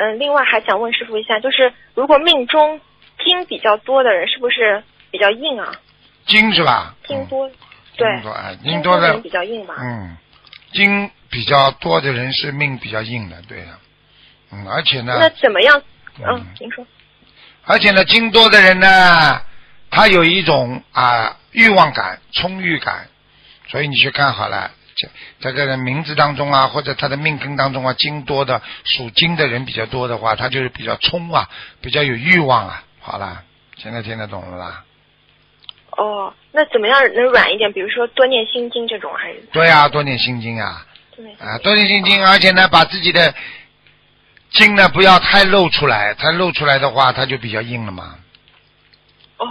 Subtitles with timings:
[0.00, 2.80] 嗯，另外还想问师傅一下，就是如果命中
[3.24, 5.72] 金比较多的人，是不是比较硬啊？
[6.26, 6.94] 金是吧？
[7.06, 7.50] 金多，
[7.96, 9.74] 对金，多啊，金金多的的人比较硬吧？
[9.80, 10.16] 嗯，
[10.72, 13.68] 金比较多的人是命比较硬的，对的。
[14.52, 15.82] 嗯，而且呢，那怎么样？
[16.20, 16.86] 嗯嗯，您说。
[17.64, 19.42] 而且呢，金多的人呢，
[19.90, 23.08] 他有一种啊欲望感、充裕感，
[23.66, 25.08] 所以你去看好了，这
[25.40, 31.48] 这个人名字当中啊，或者他的命根当中啊，金多的属金的人比较多的话，他就是比较冲啊，
[31.80, 32.82] 比较有欲望啊。
[33.00, 33.42] 好了，
[33.76, 34.84] 现在听得懂了啦？
[35.92, 37.72] 哦，那怎么样能软一点？
[37.72, 43.34] 比如说多念心经这种，还是对啊，多念心经啊，对啊，多念心经，而且呢，把自己的
[44.50, 48.16] 经呢不要太露出来，太露出来的话，它就比较硬了嘛。
[49.38, 49.46] 哦，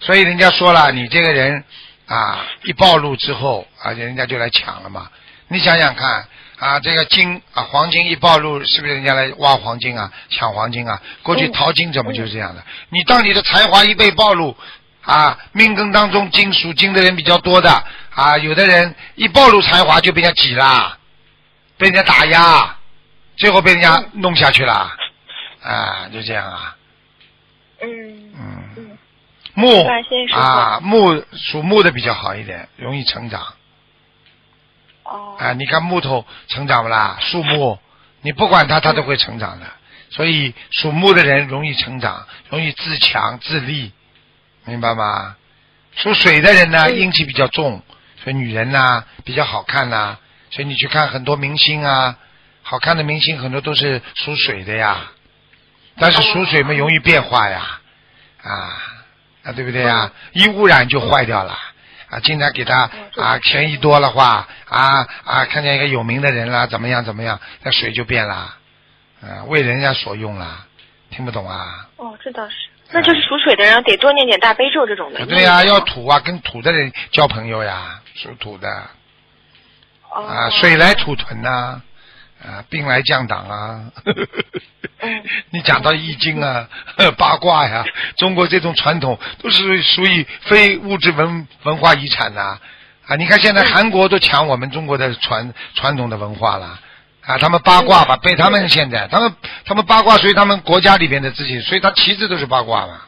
[0.00, 1.64] 所以人家说了，你这个人
[2.08, 5.08] 啊，一暴露之后，而且人家就来抢了嘛。
[5.48, 6.26] 你想想看
[6.58, 11.00] 啊，这个金啊，黄金一暴露，是不是人家来挖黄金啊，抢黄金啊？
[11.22, 12.64] 过去淘金怎么就是这样的？
[12.88, 14.56] 你当你的才华一被暴露
[15.02, 20.98] 啊，命根当中金属金的人比较多的啊，有的人一暴露才华就被人家挤啦，
[21.76, 22.76] 被人家打压，
[23.36, 24.92] 最后被人家弄下去了，
[25.62, 26.76] 啊，就这样啊，
[29.58, 29.84] 木
[30.32, 33.54] 啊，木属木的比较好一点，容易成长
[35.02, 35.52] 哦，啊。
[35.52, 37.18] 你看木头成长不啦？
[37.20, 37.78] 树木，
[38.22, 39.66] 你不管它，它都会成长的。
[40.10, 43.92] 所以属木的人容易成长，容易自强自立，
[44.64, 45.36] 明白吗？
[45.96, 47.82] 属水的人呢，嗯阴气比较重，
[48.22, 50.18] 所以女人呐、比较好看呐、
[50.50, 52.16] 所以你去看很多明星啊，
[52.62, 55.10] 好看的明星很多都是属水的呀。
[56.00, 57.80] 但是属水嘛，容易变化呀，
[58.42, 58.87] 啊
[59.48, 60.12] 啊，对不对呀？
[60.32, 61.56] 一污染就坏掉了
[62.10, 62.20] 啊！
[62.20, 68.34] 经常给他嗯啊钱一多的话啊啊，看见一个有名的人啦，怎么样怎么样，那水就变了，
[69.22, 70.66] 啊，为人家所用啦，
[71.10, 71.88] 听不懂啊？
[71.96, 72.56] 哦，这倒是，
[72.90, 75.24] 那就是属水的人得多念点大悲咒这种的。
[75.24, 78.68] 对呀、要土啊，跟土的人交朋友呀，属土的
[80.10, 81.82] 哦啊，水来土屯呐、啊，
[82.68, 83.90] 兵来将挡啊。
[85.00, 86.68] 嗯 你讲到易经啊、
[87.16, 87.84] 八卦呀，
[88.16, 92.58] 中国这种传统都是属于非物质文文化遗产呐、
[93.06, 93.14] 啊。
[93.16, 96.80] 你看现在韩国都抢我们中国的传传统的文化了。
[97.24, 99.32] 啊，他们八卦吧，被他们现在他们
[99.64, 103.02] 他们八卦属于他们国家里边的事情，所以他旗帜都是八卦嘛。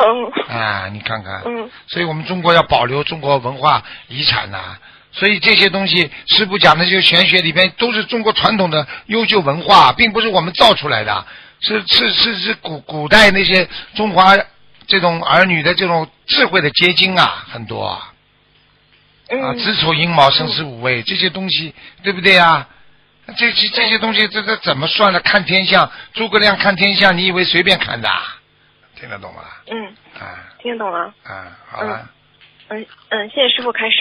[0.00, 0.58] 嗯。
[0.58, 1.70] 啊，你看看，嗯。
[1.86, 4.76] 所以我们中国要保留中国文化遗产呐、
[5.12, 11.26] 所以这些东西，师傅讲的这些玄学里边都是中国传统的优秀文化，并不是我们造出来的，
[11.60, 14.34] 是是是是古古代那些中华
[14.86, 18.12] 这种儿女的这种智慧的结晶啊，很多啊，
[19.28, 22.66] 啊，嗯，子丑寅卯申巳午未这些东西，对不对啊？
[23.36, 25.20] 这这这些东西，这这怎么算的？
[25.20, 28.38] 看天象，诸葛亮看天象，你以为随便看的啊？
[28.98, 29.42] 听得懂吗？
[29.70, 29.86] 嗯，
[30.18, 31.12] 啊听得懂了。
[31.24, 32.08] 啊，好了。
[32.68, 33.96] 嗯嗯，谢谢师傅开始。